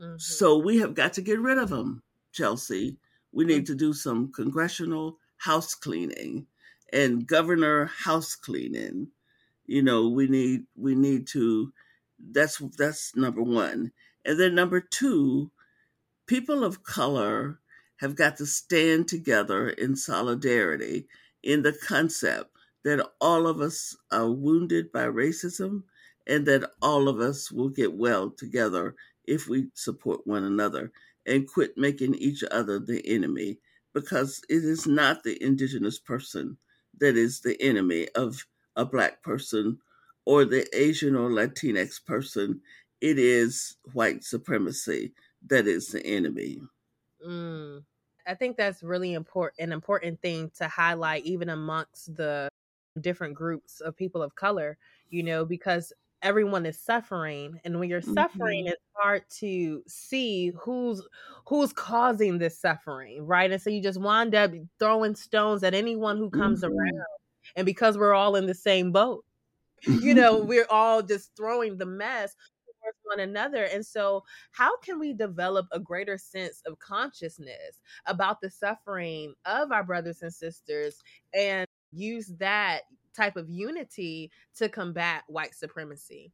Mm-hmm. 0.00 0.16
so 0.18 0.58
we 0.58 0.78
have 0.78 0.94
got 0.94 1.12
to 1.14 1.22
get 1.22 1.40
rid 1.40 1.58
of 1.58 1.68
them 1.68 2.02
chelsi. 2.34 2.96
We 3.32 3.44
need 3.44 3.66
to 3.66 3.74
do 3.74 3.92
some 3.92 4.32
congressional 4.32 5.18
house 5.36 5.74
cleaning 5.74 6.46
and 6.92 7.26
governor 7.26 7.86
house 7.86 8.34
cleaning. 8.34 9.08
You 9.66 9.82
know 9.82 10.08
we 10.08 10.26
need 10.26 10.64
we 10.76 10.94
need 10.94 11.26
to 11.28 11.72
that's 12.32 12.58
that's 12.76 13.14
number 13.16 13.42
one. 13.42 13.92
And 14.24 14.38
then 14.38 14.54
number 14.54 14.80
two 14.80 15.50
people 16.26 16.64
of 16.64 16.82
color 16.82 17.58
have 17.96 18.16
got 18.16 18.36
to 18.38 18.46
stand 18.46 19.08
together 19.08 19.68
in 19.68 19.96
solidarity 19.96 21.06
in 21.42 21.62
the 21.62 21.72
concept 21.72 22.50
that 22.84 23.06
all 23.20 23.46
of 23.46 23.60
us 23.60 23.96
are 24.10 24.30
wounded 24.30 24.90
by 24.92 25.04
racism 25.04 25.82
and 26.26 26.46
that 26.46 26.70
all 26.82 27.08
of 27.08 27.20
us 27.20 27.50
will 27.50 27.68
get 27.68 27.92
well 27.92 28.30
together 28.30 28.94
if 29.26 29.48
we 29.48 29.68
support 29.74 30.26
one 30.26 30.44
another 30.44 30.92
and 31.26 31.46
quit 31.48 31.76
making 31.76 32.14
each 32.14 32.42
other 32.50 32.78
the 32.78 33.02
enemy 33.06 33.58
because 33.92 34.40
it 34.48 34.64
is 34.64 34.86
not 34.86 35.22
the 35.22 35.42
indigenous 35.42 35.98
person 35.98 36.56
that 36.98 37.16
is 37.16 37.40
the 37.40 37.60
enemy 37.60 38.08
of 38.14 38.46
a 38.76 38.84
black 38.84 39.22
person 39.22 39.78
or 40.24 40.44
the 40.44 40.66
Asian 40.76 41.16
or 41.16 41.30
Latinx 41.30 42.04
person. 42.04 42.60
It 43.00 43.18
is 43.18 43.76
white 43.92 44.22
supremacy 44.24 45.12
that 45.46 45.66
is 45.66 45.88
the 45.88 46.04
enemy. 46.04 46.60
Mm. 47.26 47.82
I 48.26 48.34
think 48.34 48.56
that's 48.56 48.82
really 48.82 49.14
important 49.14 49.60
an 49.60 49.72
important 49.72 50.20
thing 50.20 50.50
to 50.58 50.68
highlight 50.68 51.24
even 51.24 51.48
amongst 51.48 52.14
the 52.16 52.48
different 53.00 53.34
groups 53.34 53.80
of 53.80 53.96
people 53.96 54.22
of 54.22 54.34
color, 54.34 54.76
you 55.08 55.22
know, 55.22 55.44
because 55.44 55.92
everyone 56.22 56.66
is 56.66 56.78
suffering 56.78 57.58
and 57.64 57.80
when 57.80 57.88
you're 57.88 58.02
suffering 58.02 58.64
mm-hmm. 58.64 58.72
it's 58.72 58.82
hard 58.94 59.22
to 59.30 59.82
see 59.86 60.52
who's 60.60 61.02
who's 61.46 61.72
causing 61.72 62.38
this 62.38 62.58
suffering, 62.58 63.26
right? 63.26 63.50
And 63.50 63.60
so 63.60 63.70
you 63.70 63.82
just 63.82 64.00
wind 64.00 64.34
up 64.34 64.52
throwing 64.78 65.14
stones 65.14 65.62
at 65.62 65.74
anyone 65.74 66.16
who 66.16 66.30
comes 66.30 66.62
mm-hmm. 66.62 66.72
around. 66.72 67.06
And 67.56 67.66
because 67.66 67.96
we're 67.96 68.14
all 68.14 68.36
in 68.36 68.46
the 68.46 68.54
same 68.54 68.92
boat, 68.92 69.24
you 69.86 70.14
know, 70.14 70.38
we're 70.44 70.68
all 70.68 71.02
just 71.02 71.34
throwing 71.36 71.78
the 71.78 71.86
mess 71.86 72.36
one 73.10 73.20
another. 73.20 73.64
And 73.64 73.84
so, 73.84 74.24
how 74.52 74.76
can 74.78 74.98
we 74.98 75.12
develop 75.12 75.66
a 75.72 75.80
greater 75.80 76.18
sense 76.18 76.62
of 76.66 76.78
consciousness 76.78 77.80
about 78.06 78.40
the 78.40 78.50
suffering 78.50 79.34
of 79.44 79.72
our 79.72 79.84
brothers 79.84 80.22
and 80.22 80.32
sisters 80.32 81.02
and 81.34 81.66
use 81.92 82.28
that 82.38 82.82
type 83.14 83.36
of 83.36 83.50
unity 83.50 84.30
to 84.56 84.68
combat 84.68 85.24
white 85.26 85.54
supremacy? 85.54 86.32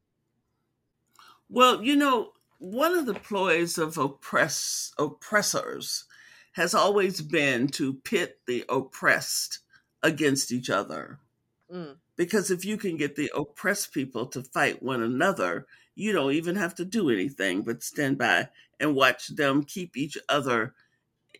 Well, 1.49 1.83
you 1.83 1.95
know, 1.95 2.31
one 2.59 2.93
of 2.93 3.05
the 3.05 3.13
ploys 3.13 3.77
of 3.77 3.97
oppress 3.97 4.91
oppressors 4.97 6.05
has 6.53 6.73
always 6.73 7.21
been 7.21 7.67
to 7.67 7.93
pit 7.93 8.39
the 8.47 8.65
oppressed 8.67 9.59
against 10.01 10.51
each 10.51 10.69
other. 10.69 11.19
Mm. 11.71 11.97
Because 12.15 12.49
if 12.49 12.65
you 12.65 12.77
can 12.77 12.97
get 12.97 13.15
the 13.15 13.31
oppressed 13.35 13.93
people 13.93 14.25
to 14.27 14.41
fight 14.41 14.81
one 14.81 15.03
another, 15.03 15.67
you 15.97 16.11
don't 16.11 16.33
even 16.33 16.55
have 16.55 16.75
to 16.75 16.85
do 16.85 17.09
anything 17.09 17.63
but 17.63 17.81
stand 17.81 18.17
by 18.19 18.47
and 18.79 18.95
watch 18.95 19.27
them 19.29 19.63
keep 19.63 19.97
each 19.97 20.17
other 20.29 20.75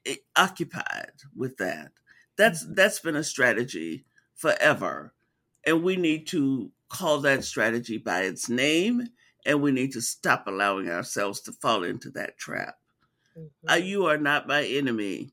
eh, 0.06 0.16
occupied 0.36 1.12
with 1.36 1.58
that. 1.58 1.92
That's 2.38 2.64
mm-hmm. 2.64 2.74
that's 2.74 3.00
been 3.00 3.16
a 3.16 3.24
strategy 3.24 4.06
forever. 4.36 5.14
And 5.66 5.84
we 5.84 5.96
need 5.96 6.26
to 6.28 6.72
call 6.90 7.20
that 7.20 7.44
strategy 7.44 7.98
by 7.98 8.22
its 8.22 8.50
name 8.50 9.08
and 9.46 9.62
we 9.62 9.72
need 9.72 9.92
to 9.94 10.02
stop 10.02 10.48
allowing 10.48 10.90
ourselves 10.90 11.42
to 11.42 11.52
fall 11.52 11.84
into 11.84 12.10
that 12.12 12.38
trap. 12.38 12.76
Uh, 13.36 13.40
mm-hmm. 13.40 13.70
Uh, 13.70 13.76
you 13.76 14.06
are 14.08 14.18
not 14.18 14.48
my 14.48 14.64
enemy. 14.64 15.30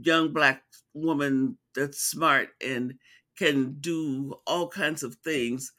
Young 0.00 0.32
black 0.32 0.62
woman 0.94 1.58
that's 1.74 2.00
smart 2.00 2.48
and 2.64 2.94
can 3.36 3.76
do 3.80 4.34
all 4.46 4.68
kinds 4.68 5.02
of 5.02 5.16
things. 5.16 5.72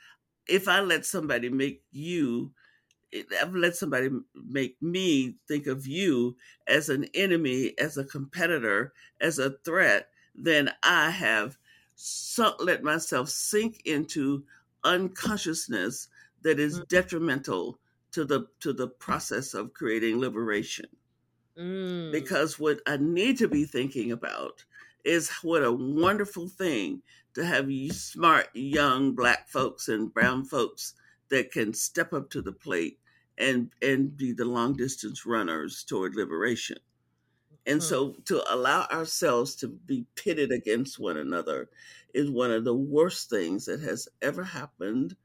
If 0.47 0.67
I 0.67 0.81
let 0.81 1.05
somebody 1.05 1.49
make 1.49 1.83
you, 1.91 2.51
I've 3.41 3.55
let 3.55 3.75
somebody 3.75 4.09
make 4.35 4.81
me 4.81 5.35
think 5.47 5.67
of 5.67 5.87
you 5.87 6.35
as 6.67 6.89
an 6.89 7.05
enemy, 7.13 7.73
as 7.79 7.97
a 7.97 8.03
competitor, 8.03 8.93
as 9.21 9.39
a 9.39 9.51
threat, 9.63 10.09
then 10.35 10.71
I 10.83 11.09
have 11.11 11.57
sunk, 11.95 12.55
let 12.59 12.83
myself 12.83 13.29
sink 13.29 13.81
into 13.85 14.43
unconsciousness 14.83 16.09
that 16.41 16.59
is 16.59 16.79
mm. 16.79 16.87
detrimental 16.87 17.79
to 18.11 18.23
the 18.23 18.47
to 18.59 18.71
the 18.71 18.87
process 18.87 19.53
of 19.53 19.73
creating 19.73 20.19
liberation. 20.19 20.85
Mm. 21.57 22.11
Because 22.11 22.59
what 22.59 22.79
I 22.85 22.97
need 22.97 23.37
to 23.39 23.47
be 23.47 23.65
thinking 23.65 24.11
about 24.11 24.63
is 25.05 25.29
what 25.43 25.63
a 25.63 25.71
wonderful 25.71 26.50
thing 26.50 27.01
to 27.35 27.45
have 27.45 27.69
you 27.69 27.91
smart 27.91 28.50
young 28.53 29.13
black 29.13 29.47
folks 29.47 29.88
and 29.88 30.13
brown 30.13 30.43
folks 30.43 30.93
that 31.29 31.51
can 31.51 31.74
step 31.74 32.12
up 32.13 32.29
to 32.29 32.41
the 32.41 32.51
plate 32.51 33.00
and 33.38 33.69
and 33.81 34.17
be 34.17 34.31
the 34.31 34.45
long 34.45 34.74
distance 34.75 35.25
runners 35.25 35.83
toward 35.83 36.15
liberation. 36.15 36.77
And 37.65 37.81
hmm. 37.81 37.88
so 37.88 38.15
to 38.25 38.53
allow 38.53 38.88
ourselves 38.91 39.55
to 39.57 39.67
be 39.67 40.05
pitted 40.15 40.51
against 40.51 41.00
one 41.00 41.17
another 41.17 41.69
is 42.13 42.29
one 42.29 42.51
of 42.51 42.63
the 42.63 42.75
worst 42.75 43.29
things 43.29 43.65
that 43.65 43.81
has 43.81 44.07
ever 44.21 44.43
happened 44.43 45.15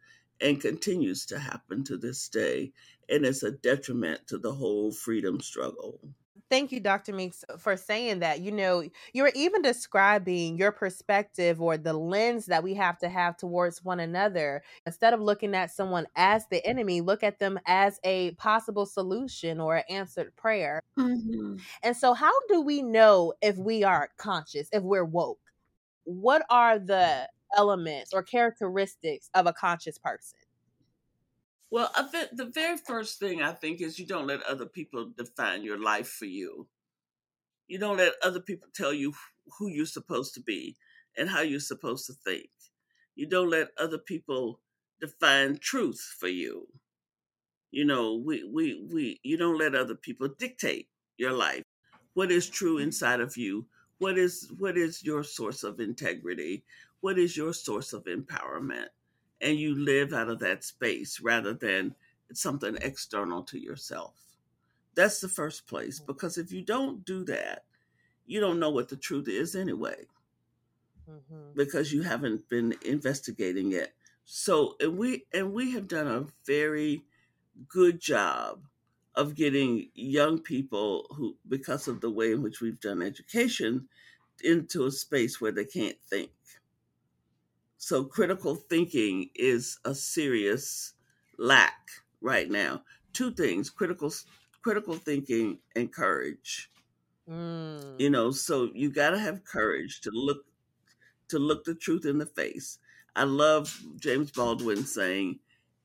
and 0.40 0.60
continues 0.60 1.26
to 1.26 1.38
happen 1.38 1.84
to 1.84 1.96
this 1.96 2.28
day. 2.28 2.72
And 3.08 3.24
it's 3.24 3.42
a 3.42 3.50
detriment 3.50 4.26
to 4.28 4.38
the 4.38 4.52
whole 4.52 4.92
freedom 4.92 5.40
struggle. 5.40 6.00
Thank 6.50 6.72
you, 6.72 6.80
Dr. 6.80 7.12
Meeks, 7.12 7.44
for 7.58 7.76
saying 7.76 8.18
that. 8.18 8.40
You 8.40 8.50
know, 8.50 8.82
you're 9.12 9.30
even 9.36 9.62
describing 9.62 10.58
your 10.58 10.72
perspective 10.72 11.62
or 11.62 11.76
the 11.76 11.92
lens 11.92 12.46
that 12.46 12.64
we 12.64 12.74
have 12.74 12.98
to 12.98 13.08
have 13.08 13.36
towards 13.36 13.84
one 13.84 14.00
another. 14.00 14.62
Instead 14.84 15.14
of 15.14 15.20
looking 15.20 15.54
at 15.54 15.70
someone 15.70 16.06
as 16.16 16.46
the 16.48 16.64
enemy, 16.66 17.02
look 17.02 17.22
at 17.22 17.38
them 17.38 17.60
as 17.66 18.00
a 18.02 18.32
possible 18.32 18.84
solution 18.84 19.60
or 19.60 19.76
an 19.76 19.84
answered 19.88 20.34
prayer. 20.34 20.80
Mm-hmm. 20.98 21.58
And 21.84 21.96
so, 21.96 22.14
how 22.14 22.32
do 22.48 22.60
we 22.60 22.82
know 22.82 23.32
if 23.40 23.56
we 23.56 23.84
are 23.84 24.10
conscious, 24.16 24.68
if 24.72 24.82
we're 24.82 25.04
woke? 25.04 25.38
What 26.02 26.42
are 26.50 26.80
the 26.80 27.28
elements 27.56 28.12
or 28.12 28.24
characteristics 28.24 29.30
of 29.34 29.46
a 29.46 29.52
conscious 29.52 29.98
person? 29.98 30.38
Well, 31.70 31.90
the 32.32 32.50
very 32.52 32.76
first 32.76 33.20
thing 33.20 33.42
I 33.42 33.52
think 33.52 33.80
is 33.80 33.98
you 33.98 34.06
don't 34.06 34.26
let 34.26 34.42
other 34.42 34.66
people 34.66 35.12
define 35.16 35.62
your 35.62 35.80
life 35.80 36.08
for 36.08 36.24
you. 36.24 36.66
You 37.68 37.78
don't 37.78 37.98
let 37.98 38.14
other 38.24 38.40
people 38.40 38.68
tell 38.74 38.92
you 38.92 39.12
who 39.58 39.68
you're 39.68 39.86
supposed 39.86 40.34
to 40.34 40.40
be 40.40 40.76
and 41.16 41.30
how 41.30 41.42
you're 41.42 41.60
supposed 41.60 42.06
to 42.06 42.12
think. 42.12 42.50
You 43.14 43.26
don't 43.28 43.50
let 43.50 43.68
other 43.78 43.98
people 43.98 44.60
define 45.00 45.58
truth 45.58 46.16
for 46.18 46.28
you. 46.28 46.66
You 47.70 47.84
know, 47.84 48.16
we, 48.16 48.42
we, 48.42 48.84
we, 48.92 49.20
you 49.22 49.36
don't 49.36 49.58
let 49.58 49.76
other 49.76 49.94
people 49.94 50.28
dictate 50.38 50.88
your 51.18 51.32
life. 51.32 51.62
What 52.14 52.32
is 52.32 52.48
true 52.50 52.78
inside 52.78 53.20
of 53.20 53.36
you? 53.36 53.66
What 53.98 54.18
is, 54.18 54.50
what 54.58 54.76
is 54.76 55.04
your 55.04 55.22
source 55.22 55.62
of 55.62 55.78
integrity? 55.78 56.64
What 57.00 57.18
is 57.18 57.36
your 57.36 57.52
source 57.52 57.92
of 57.92 58.04
empowerment? 58.06 58.88
And 59.40 59.58
you 59.58 59.74
live 59.74 60.12
out 60.12 60.28
of 60.28 60.38
that 60.40 60.64
space 60.64 61.20
rather 61.20 61.54
than 61.54 61.94
something 62.32 62.76
external 62.80 63.42
to 63.44 63.58
yourself. 63.58 64.14
That's 64.94 65.20
the 65.20 65.28
first 65.28 65.66
place 65.66 66.00
mm. 66.00 66.06
because 66.06 66.38
if 66.38 66.52
you 66.52 66.62
don't 66.62 67.04
do 67.04 67.24
that, 67.24 67.64
you 68.26 68.40
don't 68.40 68.60
know 68.60 68.70
what 68.70 68.88
the 68.88 68.96
truth 68.96 69.28
is 69.28 69.54
anyway. 69.54 70.06
Mm-hmm. 71.10 71.56
Because 71.56 71.92
you 71.92 72.02
haven't 72.02 72.48
been 72.48 72.74
investigating 72.84 73.72
it. 73.72 73.92
So 74.24 74.76
and 74.80 74.96
we 74.96 75.24
and 75.32 75.52
we 75.52 75.72
have 75.72 75.88
done 75.88 76.06
a 76.06 76.26
very 76.46 77.02
good 77.68 78.00
job 78.00 78.60
of 79.16 79.34
getting 79.34 79.90
young 79.94 80.38
people 80.38 81.06
who 81.10 81.36
because 81.48 81.88
of 81.88 82.00
the 82.00 82.10
way 82.10 82.32
in 82.32 82.42
which 82.42 82.60
we've 82.60 82.80
done 82.80 83.02
education 83.02 83.88
into 84.42 84.86
a 84.86 84.90
space 84.90 85.40
where 85.40 85.52
they 85.52 85.64
can't 85.64 85.96
think 86.08 86.30
so 87.80 88.04
critical 88.04 88.56
thinking 88.56 89.30
is 89.34 89.78
a 89.86 89.94
serious 89.94 90.92
lack 91.38 91.88
right 92.20 92.48
now. 92.50 92.82
Two 93.14 93.32
things: 93.32 93.70
critical 93.70 94.12
critical 94.62 94.94
thinking 94.94 95.58
and 95.74 95.90
courage. 95.90 96.70
Mm. 97.26 97.98
You 97.98 98.10
know, 98.10 98.32
so 98.32 98.68
you 98.74 98.90
got 98.90 99.10
to 99.10 99.18
have 99.18 99.44
courage 99.44 100.02
to 100.02 100.10
look 100.12 100.44
to 101.28 101.38
look 101.38 101.64
the 101.64 101.74
truth 101.74 102.04
in 102.04 102.18
the 102.18 102.26
face. 102.26 102.78
I 103.16 103.24
love 103.24 103.82
James 103.98 104.30
Baldwin 104.30 104.84
saying, 104.84 105.38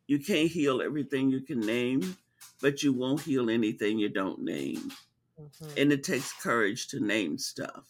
"You 0.06 0.20
can't 0.20 0.52
heal 0.52 0.82
everything 0.82 1.30
you 1.30 1.40
can 1.40 1.62
name, 1.62 2.18
but 2.62 2.84
you 2.84 2.92
won't 2.92 3.22
heal 3.22 3.50
anything 3.50 4.00
you 4.00 4.10
don't 4.10 4.44
name." 4.44 4.92
Mm-hmm. 5.40 5.70
And 5.78 5.94
it 5.94 6.04
takes 6.04 6.34
courage 6.34 6.90
to 6.90 7.00
name 7.00 7.38
stuff. 7.38 7.86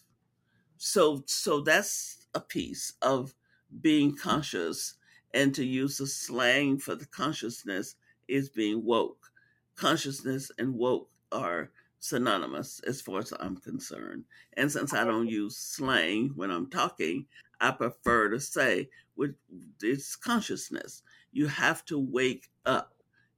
So 0.78 1.24
so 1.26 1.60
that's 1.60 2.28
a 2.34 2.40
piece 2.40 2.92
of 3.02 3.34
being 3.80 4.16
conscious 4.16 4.94
and 5.34 5.54
to 5.54 5.64
use 5.64 5.98
the 5.98 6.06
slang 6.06 6.78
for 6.78 6.94
the 6.94 7.06
consciousness 7.06 7.96
is 8.28 8.48
being 8.48 8.84
woke. 8.84 9.30
Consciousness 9.76 10.50
and 10.58 10.74
woke 10.74 11.10
are 11.32 11.70
synonymous 11.98 12.80
as 12.86 13.00
far 13.00 13.20
as 13.20 13.32
I'm 13.38 13.56
concerned. 13.56 14.24
And 14.56 14.70
since 14.70 14.94
I 14.94 15.04
don't 15.04 15.28
use 15.28 15.56
slang 15.56 16.32
when 16.34 16.50
I'm 16.50 16.70
talking, 16.70 17.26
I 17.60 17.72
prefer 17.72 18.30
to 18.30 18.40
say 18.40 18.88
with 19.16 19.34
it's 19.82 20.16
consciousness. 20.16 21.02
You 21.32 21.48
have 21.48 21.84
to 21.86 21.98
wake 21.98 22.48
up 22.64 22.94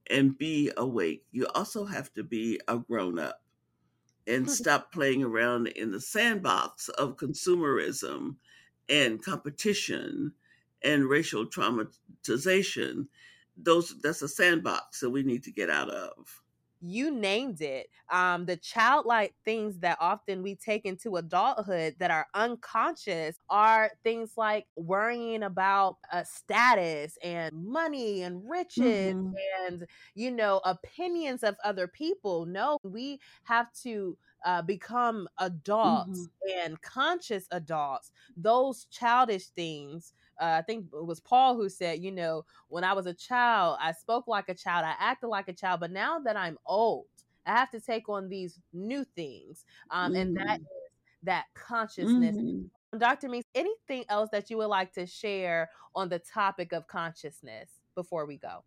and 0.09 0.37
be 0.37 0.71
awake. 0.77 1.23
You 1.31 1.47
also 1.53 1.85
have 1.85 2.13
to 2.13 2.23
be 2.23 2.59
a 2.67 2.77
grown 2.77 3.19
up 3.19 3.41
and 4.27 4.45
hmm. 4.45 4.51
stop 4.51 4.91
playing 4.91 5.23
around 5.23 5.67
in 5.67 5.91
the 5.91 6.01
sandbox 6.01 6.89
of 6.89 7.17
consumerism 7.17 8.35
and 8.89 9.23
competition 9.23 10.33
and 10.83 11.05
racial 11.05 11.45
traumatization 11.45 13.07
those 13.57 13.99
that's 14.01 14.21
a 14.21 14.27
sandbox 14.27 15.01
that 15.01 15.09
we 15.09 15.23
need 15.23 15.43
to 15.43 15.51
get 15.51 15.69
out 15.69 15.89
of 15.89 16.41
you 16.81 17.11
named 17.11 17.61
it 17.61 17.87
um 18.09 18.45
the 18.45 18.55
childlike 18.57 19.33
things 19.43 19.79
that 19.79 19.97
often 19.99 20.41
we 20.41 20.55
take 20.55 20.85
into 20.85 21.17
adulthood 21.17 21.93
that 21.99 22.11
are 22.11 22.27
unconscious 22.33 23.37
are 23.49 23.91
things 24.03 24.33
like 24.37 24.65
worrying 24.75 25.43
about 25.43 25.97
a 26.13 26.23
status 26.23 27.17
and 27.23 27.53
money 27.53 28.21
and 28.21 28.49
riches 28.49 29.15
mm-hmm. 29.15 29.33
and 29.67 29.85
you 30.15 30.31
know 30.31 30.61
opinions 30.63 31.43
of 31.43 31.55
other 31.63 31.87
people 31.87 32.45
no 32.45 32.77
we 32.83 33.19
have 33.43 33.71
to 33.73 34.17
uh, 34.45 34.61
become 34.61 35.27
adults 35.39 36.21
mm-hmm. 36.21 36.65
and 36.65 36.81
conscious 36.81 37.45
adults, 37.51 38.11
those 38.37 38.85
childish 38.85 39.47
things. 39.47 40.13
Uh, 40.39 40.55
I 40.59 40.61
think 40.61 40.85
it 40.93 41.05
was 41.05 41.19
Paul 41.19 41.55
who 41.55 41.69
said, 41.69 42.01
you 42.01 42.11
know, 42.11 42.45
when 42.69 42.83
I 42.83 42.93
was 42.93 43.05
a 43.05 43.13
child, 43.13 43.77
I 43.81 43.91
spoke 43.91 44.27
like 44.27 44.49
a 44.49 44.53
child, 44.53 44.85
I 44.85 44.95
acted 44.99 45.27
like 45.27 45.49
a 45.49 45.53
child, 45.53 45.81
but 45.81 45.91
now 45.91 46.19
that 46.19 46.37
I'm 46.37 46.57
old, 46.65 47.05
I 47.45 47.57
have 47.57 47.71
to 47.71 47.81
take 47.81 48.07
on 48.09 48.29
these 48.29 48.59
new 48.73 49.05
things. 49.15 49.65
Um, 49.91 50.13
mm-hmm. 50.13 50.21
And 50.21 50.37
that 50.37 50.59
mm-hmm. 50.59 51.23
that 51.23 51.45
consciousness. 51.55 52.35
Mm-hmm. 52.35 52.97
Dr. 52.97 53.29
Meeks, 53.29 53.47
anything 53.53 54.03
else 54.09 54.29
that 54.31 54.49
you 54.49 54.57
would 54.57 54.67
like 54.67 54.93
to 54.93 55.05
share 55.05 55.69
on 55.95 56.09
the 56.09 56.19
topic 56.19 56.73
of 56.73 56.87
consciousness 56.87 57.69
before 57.93 58.25
we 58.25 58.37
go? 58.37 58.63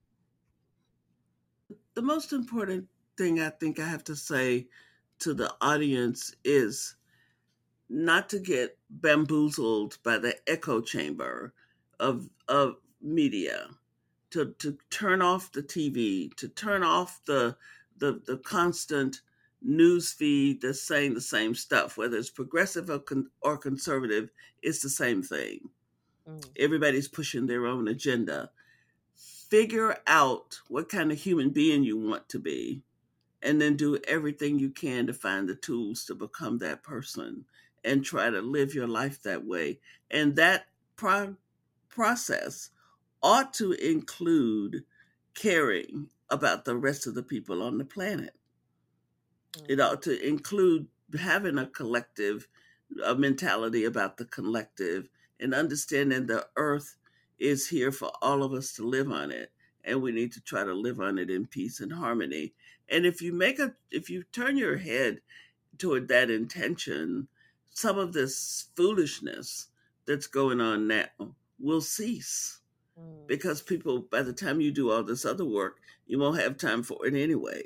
The 1.94 2.02
most 2.02 2.32
important 2.32 2.86
thing 3.16 3.40
I 3.40 3.50
think 3.50 3.80
I 3.80 3.86
have 3.86 4.04
to 4.04 4.16
say 4.16 4.68
to 5.20 5.34
the 5.34 5.52
audience 5.60 6.34
is 6.44 6.96
not 7.88 8.28
to 8.30 8.38
get 8.38 8.78
bamboozled 8.90 9.98
by 10.02 10.18
the 10.18 10.34
echo 10.48 10.80
chamber 10.80 11.52
of 12.02 12.28
of 12.48 12.76
media 13.00 13.68
to 14.30 14.54
to 14.58 14.76
turn 14.90 15.22
off 15.22 15.52
the 15.52 15.62
TV 15.62 16.34
to 16.36 16.48
turn 16.48 16.82
off 16.82 17.20
the 17.26 17.56
the 17.98 18.20
the 18.26 18.38
constant 18.38 19.22
news 19.62 20.12
feed 20.12 20.60
that's 20.60 20.82
saying 20.82 21.14
the 21.14 21.20
same 21.20 21.54
stuff 21.54 21.96
whether 21.96 22.16
it's 22.16 22.30
progressive 22.30 22.90
or, 22.90 22.98
con- 22.98 23.30
or 23.42 23.56
conservative 23.56 24.30
it's 24.60 24.82
the 24.82 24.90
same 24.90 25.22
thing. 25.22 25.70
Mm. 26.28 26.44
everybody's 26.58 27.08
pushing 27.08 27.46
their 27.46 27.66
own 27.66 27.88
agenda. 27.88 28.50
Figure 29.50 29.96
out 30.06 30.60
what 30.68 30.88
kind 30.88 31.10
of 31.10 31.18
human 31.18 31.50
being 31.50 31.82
you 31.82 31.98
want 31.98 32.28
to 32.28 32.38
be 32.38 32.82
and 33.42 33.60
then 33.60 33.76
do 33.76 33.98
everything 34.06 34.58
you 34.58 34.70
can 34.70 35.06
to 35.06 35.12
find 35.12 35.48
the 35.48 35.56
tools 35.56 36.04
to 36.04 36.14
become 36.14 36.58
that 36.58 36.82
person 36.82 37.44
and 37.84 38.04
try 38.04 38.30
to 38.30 38.40
live 38.40 38.72
your 38.72 38.86
life 38.86 39.20
that 39.22 39.44
way. 39.44 39.80
And 40.10 40.36
that 40.36 40.66
pro- 40.94 41.36
process 41.92 42.70
ought 43.22 43.54
to 43.54 43.72
include 43.74 44.84
caring 45.34 46.10
about 46.30 46.66
the 46.66 46.76
rest 46.76 47.06
of 47.06 47.14
the 47.14 47.24
people 47.24 47.62
on 47.62 47.78
the 47.78 47.86
planet 47.86 48.34
it 49.68 49.78
Mm. 49.78 49.80
ought 49.80 50.02
to 50.02 50.26
include 50.26 50.88
having 51.18 51.58
a 51.58 51.66
collective 51.66 52.48
a 53.04 53.14
mentality 53.16 53.84
about 53.84 54.16
the 54.18 54.24
collective 54.26 55.08
and 55.40 55.54
understanding 55.54 56.26
the 56.26 56.48
earth 56.56 56.96
is 57.38 57.68
here 57.68 57.92
for 57.92 58.12
all 58.22 58.42
of 58.42 58.52
us 58.52 58.72
to 58.74 58.84
live 58.86 59.10
on 59.10 59.30
it 59.32 59.52
and 59.84 60.02
we 60.02 60.12
need 60.12 60.32
to 60.32 60.40
try 60.42 60.64
to 60.64 60.74
live 60.74 61.00
on 61.00 61.18
it 61.18 61.30
in 61.30 61.46
peace 61.46 61.80
and 61.80 61.92
harmony 61.94 62.54
and 62.88 63.06
if 63.06 63.22
you 63.22 63.32
make 63.32 63.58
a 63.58 63.74
if 63.90 64.10
you 64.10 64.22
turn 64.24 64.56
your 64.58 64.76
head 64.78 65.20
toward 65.78 66.08
that 66.08 66.30
intention 66.30 67.28
some 67.70 67.98
of 67.98 68.12
this 68.12 68.68
foolishness 68.76 69.68
that's 70.06 70.26
going 70.26 70.60
on 70.60 70.86
now 70.88 71.36
will 71.62 71.82
cease 71.82 72.60
Mm. 73.00 73.26
because 73.28 73.62
people 73.62 74.00
by 74.00 74.22
the 74.22 74.34
time 74.34 74.60
you 74.60 74.70
do 74.72 74.90
all 74.90 75.02
this 75.04 75.24
other 75.24 75.46
work 75.46 75.80
you 76.06 76.18
won't 76.18 76.40
have 76.40 76.58
time 76.58 76.82
for 76.82 77.06
it 77.06 77.14
anyway 77.14 77.64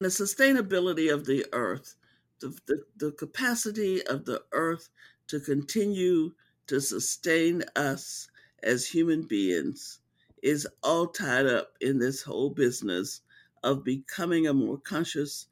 the 0.00 0.08
sustainability 0.08 1.12
of 1.12 1.26
the 1.26 1.46
earth, 1.52 1.96
the, 2.40 2.56
the, 2.66 2.84
the 2.98 3.12
capacity 3.12 4.04
of 4.06 4.24
the 4.24 4.42
earth 4.52 4.88
to 5.28 5.40
continue 5.40 6.32
to 6.66 6.80
sustain 6.80 7.64
us 7.76 8.28
as 8.62 8.86
human 8.86 9.22
beings 9.22 10.00
is 10.42 10.66
all 10.82 11.06
tied 11.06 11.46
up 11.46 11.72
in 11.80 11.98
this 11.98 12.22
whole 12.22 12.50
business 12.50 13.22
of 13.62 13.84
becoming 13.84 14.46
a 14.48 14.54
more 14.54 14.78
conscious 14.78 15.46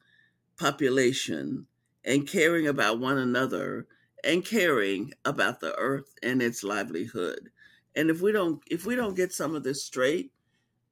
population 0.59 1.65
and 2.05 2.27
caring 2.27 2.67
about 2.67 2.99
one 2.99 3.17
another 3.17 3.87
and 4.23 4.45
caring 4.45 5.13
about 5.25 5.59
the 5.59 5.75
earth 5.77 6.13
and 6.23 6.41
its 6.41 6.63
livelihood. 6.63 7.51
And 7.95 8.09
if 8.09 8.21
we 8.21 8.31
don't 8.31 8.63
if 8.69 8.85
we 8.85 8.95
don't 8.95 9.15
get 9.15 9.33
some 9.33 9.55
of 9.55 9.63
this 9.63 9.83
straight, 9.85 10.33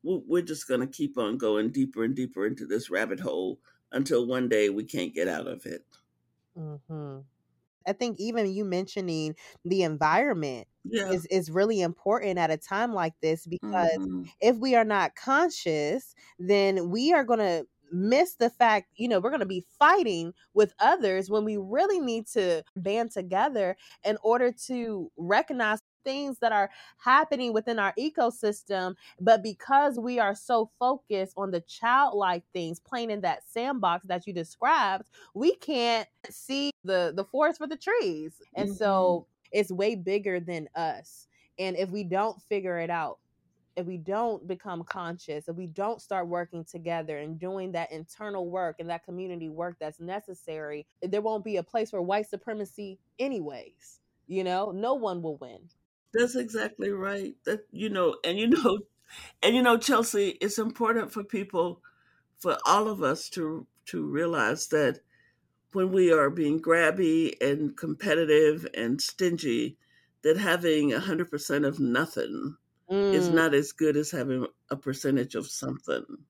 we're 0.04 0.44
just 0.44 0.68
going 0.68 0.82
to 0.82 0.88
keep 0.88 1.18
on 1.18 1.38
going 1.38 1.72
deeper 1.72 2.04
and 2.04 2.16
deeper 2.16 2.46
into 2.46 2.66
this 2.68 2.90
rabbit 2.90 3.22
hole 3.22 3.62
until 3.92 4.28
one 4.28 4.50
day 4.50 4.70
we 4.70 4.84
can't 4.86 5.14
get 5.16 5.28
out 5.28 5.48
of 5.48 5.66
it. 5.66 5.86
Mhm. 6.58 7.26
I 7.88 7.94
think 7.94 8.20
even 8.20 8.52
you 8.52 8.66
mentioning 8.66 9.36
the 9.66 9.84
environment 9.84 10.68
Yeah. 10.84 11.12
is 11.12 11.26
is 11.28 11.52
really 11.52 11.82
important 11.82 12.40
at 12.40 12.52
a 12.52 12.58
time 12.58 12.94
like 12.94 13.16
this 13.22 13.48
because 13.48 14.00
hmm 14.02 14.32
if 14.42 14.58
we 14.58 14.76
are 14.76 14.86
not 14.86 15.16
conscious, 15.16 16.16
then 16.40 16.90
we 16.92 17.14
are 17.14 17.24
going 17.26 17.40
to 17.40 17.68
miss 17.92 18.36
the 18.36 18.50
fact, 18.50 18.90
you 18.96 19.08
know, 19.08 19.20
we're 19.20 19.30
going 19.30 19.40
to 19.40 19.46
be 19.46 19.66
fighting 19.78 20.34
with 20.54 20.74
others 20.80 21.30
when 21.30 21.44
we 21.46 21.58
really 21.58 22.00
need 22.00 22.28
to 22.28 22.64
band 22.76 23.12
together 23.12 23.76
in 24.04 24.18
order 24.24 24.52
to 24.68 25.12
recognize 25.18 25.80
things 26.06 26.40
that 26.40 26.52
are 26.54 26.70
happening 26.98 27.52
within 27.54 27.78
our 27.78 27.94
ecosystem 28.00 28.96
but 29.20 29.44
because 29.44 30.00
we 30.00 30.18
are 30.18 30.34
so 30.34 30.72
focused 30.80 31.34
on 31.36 31.52
the 31.52 31.62
childlike 31.62 32.44
things 32.54 32.80
playing 32.80 33.12
in 33.12 33.22
that 33.22 33.44
sandbox 33.46 34.06
that 34.08 34.26
you 34.26 34.34
described 34.34 35.04
we 35.34 35.56
can't 35.56 36.08
see 36.30 36.72
the 36.84 37.12
the 37.16 37.26
forest 37.26 37.58
for 37.58 37.68
the 37.68 37.76
trees 37.78 38.42
and 38.56 38.70
hmm 38.70 38.72
so 38.72 39.28
it's 39.52 39.72
way 39.72 39.96
bigger 39.96 40.40
than 40.40 40.68
us 40.76 41.28
and 41.58 41.76
if 41.76 41.90
we 41.90 42.04
don't 42.04 42.42
figure 42.44 42.80
it 42.80 42.90
out 42.90 43.20
if 43.76 43.86
we 43.86 43.98
don't 43.98 44.48
become 44.48 44.84
conscious, 44.84 45.48
if 45.48 45.56
we 45.56 45.68
don't 45.68 46.02
start 46.02 46.28
working 46.28 46.66
together 46.66 47.18
and 47.18 47.40
doing 47.40 47.72
that 47.72 47.92
internal 47.92 48.50
work 48.50 48.78
and 48.80 48.90
that 48.90 49.04
community 49.04 49.50
work 49.50 49.78
that's 49.80 50.00
necessary, 50.00 50.86
there 51.02 51.22
won't 51.22 51.46
be 51.46 51.58
a 51.58 51.64
place 51.64 51.92
for 51.92 52.02
white 52.02 52.30
supremacy, 52.30 53.00
anyways. 53.20 54.00
You 54.28 54.44
know, 54.44 54.72
no 54.72 54.94
one 54.96 55.22
will 55.22 55.38
win. 55.38 55.70
That's 56.14 56.36
exactly 56.36 56.90
right. 56.90 57.36
That 57.46 57.62
you 57.72 57.90
know, 57.90 58.18
and 58.24 58.38
you 58.38 58.48
know, 58.50 58.80
and 59.42 59.56
you 59.56 59.62
know, 59.62 59.78
Chelsi, 59.78 60.38
it's 60.42 60.58
important 60.58 61.12
for 61.12 61.24
people, 61.24 61.82
for 62.40 62.58
all 62.66 62.88
of 62.88 63.02
us 63.02 63.30
to 63.32 63.66
to 63.88 64.06
realize 64.06 64.68
that 64.68 65.00
when 65.72 65.92
we 65.92 66.12
are 66.12 66.30
being 66.30 66.62
grabby 66.62 67.34
and 67.42 67.78
competitive 67.78 68.68
and 68.76 69.02
stingy, 69.02 69.78
that 70.24 70.38
having 70.38 70.92
hundred 70.92 71.30
percent 71.30 71.66
of 71.66 71.80
nothing 71.80 72.58
is 73.12 73.30
Mm, 73.30 73.32
not 73.32 73.54
as 73.54 73.72
good 73.72 73.98
as 73.98 74.12
having 74.12 74.48
a 74.70 74.78
percentage 74.78 75.36
of 75.36 75.48
something. 75.50 76.26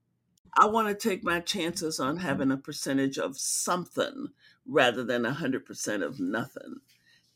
I 0.57 0.65
want 0.67 0.87
to 0.89 0.95
take 1.09 1.23
my 1.23 1.39
chances 1.39 1.99
on 1.99 2.17
having 2.17 2.51
a 2.51 2.57
percentage 2.57 3.17
of 3.17 3.37
something 3.39 4.27
rather 4.65 5.03
than 5.03 5.25
a 5.25 5.33
hundred 5.33 5.65
percent 5.65 6.03
of 6.03 6.19
nothing. 6.19 6.81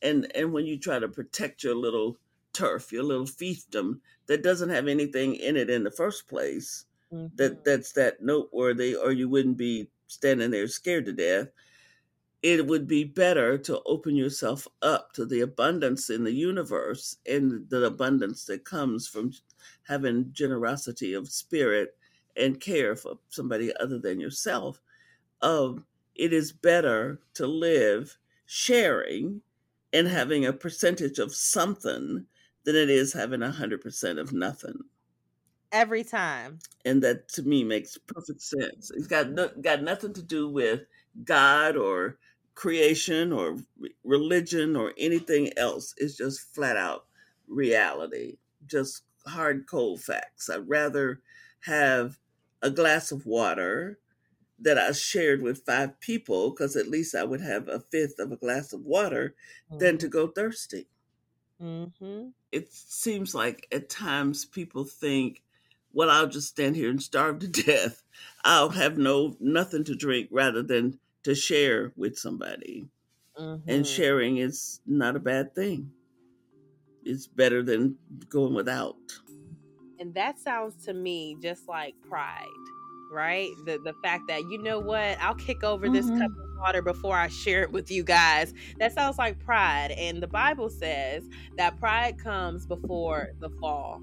And 0.01 0.31
and 0.35 0.53
when 0.53 0.65
you 0.65 0.79
try 0.79 0.99
to 0.99 1.07
protect 1.09 1.63
your 1.63 1.75
little 1.75 2.19
turf, 2.53 2.91
your 2.91 3.03
little 3.03 3.25
fiefdom 3.25 4.01
that 4.27 4.43
doesn't 4.43 4.69
have 4.69 4.87
anything 4.87 5.35
in 5.35 5.57
it 5.57 5.69
in 5.69 5.83
the 5.83 5.91
first 5.91 6.27
place, 6.27 6.85
mhm, 7.11 7.33
that 7.35 7.63
that's 7.63 7.93
that 7.93 8.21
noteworthy, 8.21 8.95
or 8.95 9.11
you 9.11 9.29
wouldn't 9.29 9.57
be 9.57 9.89
standing 10.07 10.51
there 10.51 10.67
scared 10.67 11.05
to 11.05 11.13
death. 11.13 11.49
It 12.43 12.67
would 12.67 12.87
be 12.87 13.05
better 13.05 13.57
to 13.59 13.81
open 13.85 14.15
yourself 14.15 14.67
up 14.81 15.13
to 15.13 15.25
the 15.25 15.39
abundance 15.39 16.09
in 16.09 16.25
the 16.25 16.33
universe 16.33 17.17
and 17.25 17.69
the 17.69 17.85
abundance 17.85 18.45
that 18.45 18.65
comes 18.65 19.07
from 19.07 19.31
having 19.83 20.33
generosity 20.33 21.13
of 21.13 21.29
spirit 21.29 21.97
and 22.35 22.59
care 22.59 22.95
for 22.95 23.17
somebody 23.29 23.75
other 23.77 23.97
than 23.97 24.19
yourself. 24.19 24.81
Um, 25.41 25.85
it 26.15 26.33
is 26.33 26.51
better 26.51 27.21
to 27.35 27.47
live 27.47 28.17
sharing 28.45 29.41
and 29.93 30.07
having 30.07 30.45
a 30.45 30.53
percentage 30.53 31.19
of 31.19 31.33
something 31.33 32.27
than 32.65 32.75
it 32.75 32.89
is 32.89 33.13
having 33.13 33.41
a 33.41 33.51
hundred 33.51 33.81
percent 33.81 34.19
of 34.19 34.33
nothing. 34.33 34.83
Every 35.71 36.03
time. 36.03 36.59
And 36.85 37.01
that 37.03 37.29
to 37.29 37.43
me 37.43 37.63
makes 37.63 37.97
perfect 37.97 38.41
sense. 38.41 38.91
It's 38.91 39.07
got 39.07 39.29
no, 39.31 39.49
got 39.61 39.81
nothing 39.81 40.13
to 40.13 40.21
do 40.21 40.49
with 40.49 40.81
God 41.23 41.75
or 41.77 42.19
creation 42.55 43.31
or 43.31 43.57
re- 43.77 43.95
religion 44.03 44.75
or 44.75 44.93
anything 44.97 45.51
else. 45.57 45.93
It's 45.97 46.15
just 46.17 46.53
flat 46.53 46.77
out 46.77 47.05
reality, 47.47 48.37
just 48.65 49.03
hard 49.25 49.65
cold 49.67 50.01
facts. 50.01 50.49
I'd 50.49 50.67
rather 50.67 51.21
have 51.61 52.19
a 52.61 52.69
glass 52.69 53.11
of 53.11 53.25
water 53.25 53.99
that 54.59 54.77
I 54.77 54.91
shared 54.93 55.41
with 55.41 55.65
five 55.65 55.99
people 55.99 56.51
because 56.51 56.75
at 56.75 56.87
least 56.87 57.15
I 57.15 57.23
would 57.23 57.41
have 57.41 57.67
a 57.67 57.79
fifth 57.79 58.19
of 58.19 58.31
a 58.31 58.37
glass 58.37 58.71
of 58.71 58.81
water 58.85 59.35
than 59.69 59.97
to 59.97 60.07
go 60.07 60.27
thirsty. 60.27 60.87
Mm-hmm. 61.61 62.29
It 62.51 62.71
seems 62.71 63.35
like 63.35 63.67
at 63.71 63.89
times 63.89 64.45
people 64.45 64.85
think, 64.85 65.43
well, 65.91 66.09
I'll 66.09 66.27
just 66.27 66.49
stand 66.49 66.75
here 66.75 66.89
and 66.89 67.01
starve 67.01 67.39
to 67.39 67.47
death. 67.65 68.03
I'll 68.43 68.69
have 68.69 68.97
no 68.97 69.35
nothing 69.39 69.83
to 69.85 69.95
drink 69.95 70.29
rather 70.31 70.63
than 70.63 70.99
to 71.23 71.35
share 71.35 71.91
with 71.95 72.17
somebody. 72.17 72.85
And 73.37 73.63
Mm-hmm. 73.65 73.83
sharing 73.83 74.37
is 74.37 74.81
not 74.85 75.15
a 75.15 75.19
bad 75.19 75.55
thing. 75.55 75.89
It's 77.03 77.27
better 77.27 77.63
than 77.63 77.97
going 78.29 78.53
without. 78.53 78.95
And 79.99 80.13
that 80.13 80.39
sounds 80.39 80.83
to 80.85 80.93
me 80.93 81.35
just 81.41 81.67
like 81.67 81.95
pride, 82.07 82.45
right? 83.11 83.49
The 83.65 83.79
the 83.83 83.93
fact 84.03 84.23
that 84.27 84.41
you 84.49 84.61
know 84.61 84.79
what, 84.79 85.17
I'll 85.21 85.35
kick 85.35 85.63
over 85.63 85.89
this 85.89 86.07
cup 86.09 86.31
Mhm. 86.31 86.43
of 86.43 86.57
water 86.59 86.81
before 86.81 87.15
I 87.17 87.27
share 87.27 87.63
it 87.63 87.71
with 87.71 87.89
you 87.89 88.03
guys. 88.03 88.53
That 88.79 88.93
sounds 88.93 89.17
like 89.17 89.39
pride. 89.39 89.91
And 89.91 90.21
the 90.21 90.27
Bible 90.27 90.69
says 90.69 91.23
that 91.57 91.79
pride 91.79 92.17
comes 92.19 92.65
before 92.65 93.29
the 93.39 93.49
fall. 93.61 94.01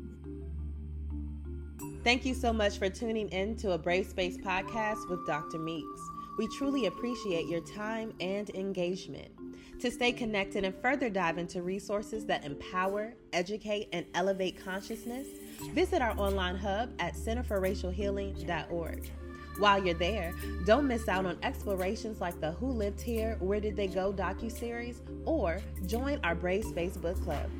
Thank 2.02 2.24
you 2.24 2.34
so 2.34 2.52
much 2.52 2.78
for 2.78 2.88
tuning 2.88 3.28
in 3.28 3.56
to 3.58 3.72
a 3.72 3.78
Brave 3.78 4.06
Space 4.06 4.38
podcast 4.38 5.08
with 5.10 5.24
Dr. 5.26 5.58
Meeks. 5.58 6.00
We 6.40 6.48
truly 6.48 6.86
appreciate 6.86 7.48
your 7.48 7.60
time 7.60 8.14
and 8.18 8.48
engagement. 8.54 9.30
To 9.78 9.90
stay 9.90 10.10
connected 10.10 10.64
and 10.64 10.74
further 10.80 11.10
dive 11.10 11.36
into 11.36 11.60
resources 11.60 12.24
that 12.24 12.46
empower, 12.46 13.12
educate, 13.34 13.90
and 13.92 14.06
elevate 14.14 14.64
consciousness, 14.64 15.26
visit 15.74 16.00
our 16.00 16.18
online 16.18 16.56
hub 16.56 16.94
at 16.98 17.12
centerforracialhealing.org. 17.12 19.10
While 19.58 19.84
you're 19.84 19.92
there, 19.92 20.32
don't 20.64 20.88
miss 20.88 21.08
out 21.08 21.26
on 21.26 21.36
explorations 21.42 22.22
like 22.22 22.40
the 22.40 22.52
Who 22.52 22.68
Lived 22.68 23.02
Here, 23.02 23.36
Where 23.40 23.60
Did 23.60 23.76
They 23.76 23.88
Go 23.88 24.10
docu-series, 24.10 25.02
or 25.26 25.60
join 25.84 26.20
our 26.24 26.34
Brave 26.34 26.64
Space 26.64 26.96
book 26.96 27.22
club. 27.22 27.50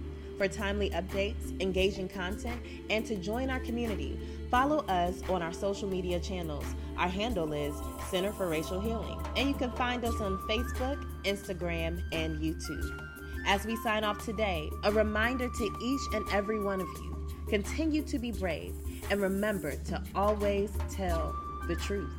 For 0.40 0.48
timely 0.48 0.88
updates, 0.88 1.60
engaging 1.60 2.08
content, 2.08 2.62
and 2.88 3.04
to 3.04 3.14
join 3.16 3.50
our 3.50 3.60
community, 3.60 4.18
follow 4.50 4.78
us 4.86 5.20
on 5.28 5.42
our 5.42 5.52
social 5.52 5.86
media 5.86 6.18
channels. 6.18 6.64
Our 6.96 7.08
handle 7.08 7.52
is 7.52 7.74
Center 8.08 8.32
for 8.32 8.48
Racial 8.48 8.80
Healing, 8.80 9.20
and 9.36 9.50
you 9.50 9.54
can 9.54 9.70
find 9.72 10.02
us 10.02 10.18
on 10.18 10.38
Facebook, 10.48 11.04
Instagram, 11.24 12.02
and 12.12 12.38
YouTube. 12.38 13.06
As 13.46 13.66
we 13.66 13.76
sign 13.84 14.02
off 14.02 14.24
today, 14.24 14.70
a 14.84 14.90
reminder 14.90 15.50
to 15.50 15.78
each 15.82 16.14
and 16.14 16.24
every 16.32 16.58
one 16.58 16.80
of 16.80 16.88
you 17.02 17.28
continue 17.50 18.02
to 18.04 18.18
be 18.18 18.32
brave 18.32 18.74
And 19.10 19.20
remember 19.20 19.72
to 19.72 20.02
always 20.14 20.70
tell 20.88 21.36
the 21.68 21.76
truth. 21.76 22.14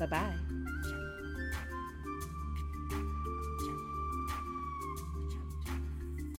Bye 0.00 0.06
bye. 0.06 0.47